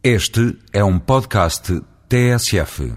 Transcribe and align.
Este 0.00 0.56
é 0.72 0.84
um 0.84 0.96
podcast 0.96 1.82
TSF. 2.08 2.94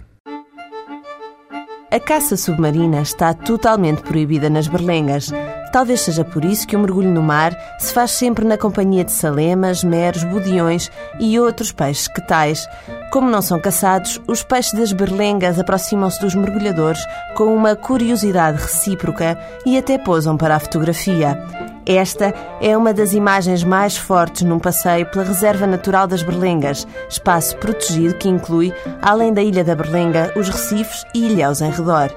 A 1.90 2.00
caça 2.00 2.38
submarina 2.38 3.02
está 3.02 3.34
totalmente 3.34 4.04
proibida 4.04 4.52
nas 4.52 4.68
berlengas. 4.68 5.32
Talvez 5.74 6.02
seja 6.02 6.24
por 6.24 6.46
isso 6.46 6.68
que 6.68 6.76
o 6.76 6.80
mergulho 6.80 7.10
no 7.10 7.24
mar 7.24 7.58
se 7.80 7.92
faz 7.92 8.12
sempre 8.12 8.46
na 8.46 8.56
companhia 8.56 9.04
de 9.04 9.12
salemas, 9.12 9.84
meros, 9.84 10.24
budiões 10.24 10.92
e 11.20 11.40
outros 11.40 11.72
peixes 11.72 12.08
que 12.08 12.22
tais. 12.22 12.68
Como 13.12 13.30
não 13.30 13.42
são 13.42 13.60
caçados, 13.60 14.22
os 14.26 14.42
peixes 14.42 14.72
das 14.72 14.94
berlengas 14.94 15.60
aproximam-se 15.60 16.22
dos 16.22 16.34
mergulhadores 16.34 17.06
com 17.36 17.54
uma 17.54 17.76
curiosidade 17.76 18.58
recíproca 18.58 19.38
e 19.66 19.78
até 19.78 19.98
posam 19.98 20.38
para 20.38 20.56
a 20.56 20.60
fotografia. 20.60 21.38
Esta 21.86 22.34
é 22.62 22.78
uma 22.78 22.94
das 22.94 23.12
imagens 23.12 23.66
mais 23.66 23.98
fortes 23.98 24.44
num 24.44 24.60
passeio 24.60 25.06
pela 25.08 25.26
Reserva 25.26 25.68
Natural 25.68 26.08
das 26.08 26.24
Berlengas, 26.24 26.88
espaço 27.10 27.58
protegido 27.58 28.16
que 28.16 28.30
inclui, 28.30 28.74
além 29.02 29.34
da 29.34 29.44
Ilha 29.44 29.64
da 29.64 29.76
Berlenga, 29.76 30.32
os 30.38 30.48
recifes 30.48 31.06
e 31.14 31.26
ilhéus 31.26 31.60
em 31.60 31.70
redor. 31.70 32.10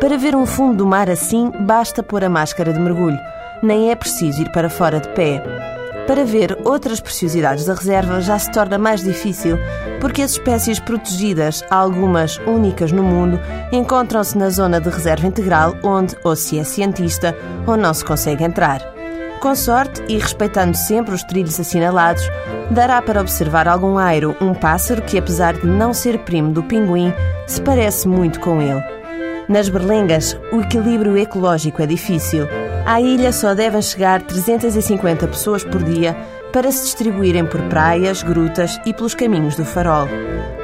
Para 0.00 0.18
ver 0.18 0.34
um 0.34 0.44
fundo 0.44 0.78
do 0.78 0.86
mar 0.86 1.08
assim, 1.08 1.52
basta 1.60 2.02
pôr 2.02 2.24
a 2.24 2.28
máscara 2.28 2.72
de 2.72 2.80
mergulho. 2.80 3.18
Nem 3.62 3.92
é 3.92 3.94
preciso 3.94 4.42
ir 4.42 4.50
para 4.50 4.68
fora 4.68 4.98
de 4.98 5.08
pé. 5.10 5.81
Para 6.06 6.24
ver 6.24 6.58
outras 6.64 7.00
preciosidades 7.00 7.64
da 7.64 7.74
reserva 7.74 8.20
já 8.20 8.38
se 8.38 8.50
torna 8.50 8.76
mais 8.76 9.02
difícil, 9.02 9.56
porque 10.00 10.22
as 10.22 10.32
espécies 10.32 10.80
protegidas, 10.80 11.62
algumas 11.70 12.38
únicas 12.38 12.90
no 12.90 13.04
mundo, 13.04 13.38
encontram-se 13.70 14.36
na 14.36 14.50
zona 14.50 14.80
de 14.80 14.88
reserva 14.90 15.26
integral, 15.26 15.76
onde 15.82 16.16
ou 16.24 16.34
se 16.34 16.58
é 16.58 16.64
cientista 16.64 17.36
ou 17.66 17.76
não 17.76 17.94
se 17.94 18.04
consegue 18.04 18.42
entrar. 18.42 18.82
Com 19.40 19.54
sorte 19.54 20.02
e 20.08 20.18
respeitando 20.18 20.76
sempre 20.76 21.14
os 21.14 21.22
trilhos 21.24 21.58
assinalados, 21.58 22.22
dará 22.70 23.00
para 23.00 23.20
observar 23.20 23.68
algum 23.68 23.96
airo, 23.96 24.36
um 24.40 24.54
pássaro 24.54 25.02
que, 25.02 25.18
apesar 25.18 25.54
de 25.54 25.66
não 25.66 25.94
ser 25.94 26.18
primo 26.20 26.52
do 26.52 26.62
pinguim, 26.62 27.12
se 27.46 27.60
parece 27.60 28.08
muito 28.08 28.40
com 28.40 28.60
ele. 28.60 28.82
Nas 29.48 29.68
berlengas, 29.68 30.38
o 30.52 30.60
equilíbrio 30.60 31.16
ecológico 31.16 31.82
é 31.82 31.86
difícil. 31.86 32.46
À 32.84 33.00
ilha 33.00 33.32
só 33.32 33.54
devem 33.54 33.80
chegar 33.80 34.22
350 34.22 35.28
pessoas 35.28 35.62
por 35.62 35.82
dia 35.82 36.16
para 36.52 36.70
se 36.72 36.82
distribuírem 36.82 37.46
por 37.46 37.62
praias, 37.62 38.22
grutas 38.22 38.80
e 38.84 38.92
pelos 38.92 39.14
caminhos 39.14 39.54
do 39.54 39.64
farol. 39.64 40.08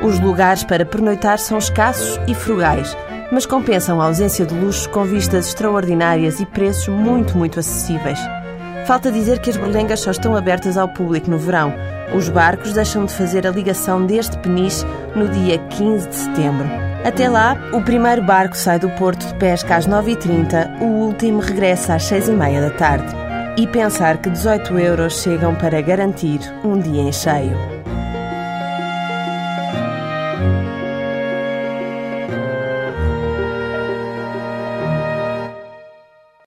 Os 0.03 0.19
lugares 0.19 0.65
para 0.65 0.85
pernoitar 0.85 1.39
são 1.39 1.59
escassos 1.59 2.19
e 2.27 2.35
frugais, 2.35 2.97
mas 3.31 3.47
compensam 3.47 4.01
a 4.01 4.07
ausência 4.07 4.45
de 4.45 4.55
luxo 4.55 4.91
com 4.91 5.05
vistas 5.05 5.47
extraordinárias 5.47 6.41
e 6.41 6.47
preços 6.47 6.89
muito, 6.89 7.39
muito 7.39 7.61
acessíveis. 7.61 8.19
Falta 8.85 9.13
dizer 9.13 9.39
que 9.39 9.51
as 9.51 9.57
berlengas 9.57 10.01
só 10.01 10.11
estão 10.11 10.35
abertas 10.35 10.77
ao 10.77 10.89
público 10.89 11.31
no 11.31 11.39
verão. 11.39 11.73
Os 12.15 12.29
barcos 12.29 12.73
deixam 12.73 13.05
de 13.05 13.13
fazer 13.13 13.47
a 13.47 13.51
ligação 13.51 14.05
deste 14.07 14.39
Peniche 14.39 14.85
no 15.15 15.29
dia 15.29 15.59
15 15.59 16.09
de 16.09 16.15
setembro. 16.15 16.67
Até 17.05 17.29
lá, 17.29 17.57
o 17.73 17.83
primeiro 17.83 18.23
barco 18.23 18.57
sai 18.57 18.79
do 18.79 18.89
porto 18.91 19.27
de 19.27 19.35
pesca 19.35 19.77
às 19.77 19.87
9h30, 19.87 20.81
o 20.81 20.85
último 20.85 21.41
regressa 21.41 21.95
às 21.95 22.05
6h30 22.05 22.61
da 22.61 22.71
tarde. 22.71 23.15
E 23.57 23.67
pensar 23.67 24.19
que 24.19 24.31
18 24.31 24.79
euros 24.79 25.21
chegam 25.21 25.55
para 25.55 25.81
garantir 25.81 26.41
um 26.65 26.79
dia 26.79 27.03
em 27.03 27.13
cheio. 27.13 27.79